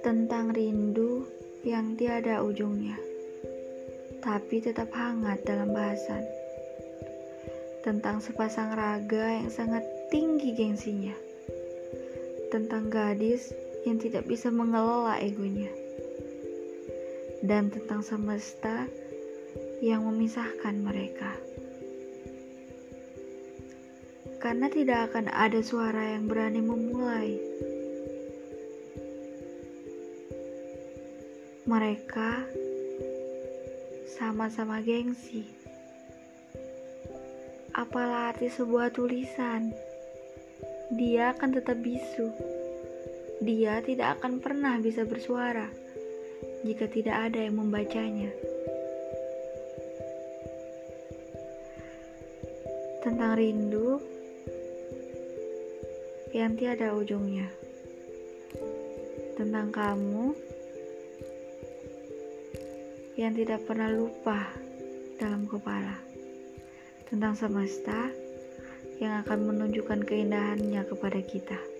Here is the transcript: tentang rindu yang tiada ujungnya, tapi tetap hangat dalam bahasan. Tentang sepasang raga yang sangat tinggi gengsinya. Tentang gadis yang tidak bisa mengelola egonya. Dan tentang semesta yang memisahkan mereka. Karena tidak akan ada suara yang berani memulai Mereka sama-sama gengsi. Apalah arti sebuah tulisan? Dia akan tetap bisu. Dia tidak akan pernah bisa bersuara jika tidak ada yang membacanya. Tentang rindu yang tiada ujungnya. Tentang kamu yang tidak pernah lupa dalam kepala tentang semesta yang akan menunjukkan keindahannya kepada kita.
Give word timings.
tentang 0.00 0.56
rindu 0.56 1.28
yang 1.68 1.92
tiada 2.00 2.40
ujungnya, 2.40 2.96
tapi 4.24 4.64
tetap 4.64 4.88
hangat 4.96 5.44
dalam 5.44 5.68
bahasan. 5.76 6.24
Tentang 7.84 8.24
sepasang 8.24 8.72
raga 8.72 9.36
yang 9.36 9.52
sangat 9.52 9.84
tinggi 10.08 10.56
gengsinya. 10.56 11.12
Tentang 12.48 12.88
gadis 12.88 13.52
yang 13.84 14.00
tidak 14.00 14.24
bisa 14.24 14.48
mengelola 14.48 15.20
egonya. 15.20 15.68
Dan 17.44 17.68
tentang 17.68 18.00
semesta 18.00 18.88
yang 19.84 20.08
memisahkan 20.08 20.72
mereka. 20.80 21.36
Karena 24.44 24.68
tidak 24.68 25.08
akan 25.08 25.32
ada 25.32 25.64
suara 25.64 26.12
yang 26.12 26.28
berani 26.28 26.60
memulai 26.60 27.32
Mereka 31.64 32.44
sama-sama 34.20 34.84
gengsi. 34.84 35.48
Apalah 37.72 38.36
arti 38.36 38.52
sebuah 38.52 38.92
tulisan? 38.92 39.72
Dia 40.92 41.32
akan 41.32 41.56
tetap 41.56 41.80
bisu. 41.80 42.28
Dia 43.40 43.80
tidak 43.80 44.20
akan 44.20 44.44
pernah 44.44 44.76
bisa 44.76 45.08
bersuara 45.08 45.72
jika 46.68 46.84
tidak 46.84 47.32
ada 47.32 47.48
yang 47.48 47.56
membacanya. 47.56 48.28
Tentang 53.00 53.40
rindu 53.40 54.04
yang 56.34 56.58
tiada 56.58 56.90
ujungnya. 56.90 57.46
Tentang 59.38 59.70
kamu 59.70 60.34
yang 63.14 63.30
tidak 63.38 63.62
pernah 63.62 63.86
lupa 63.94 64.50
dalam 65.14 65.46
kepala 65.46 65.94
tentang 67.06 67.38
semesta 67.38 68.10
yang 68.98 69.22
akan 69.22 69.54
menunjukkan 69.54 70.02
keindahannya 70.02 70.82
kepada 70.82 71.22
kita. 71.22 71.73